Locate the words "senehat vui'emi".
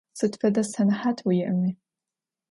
0.71-1.71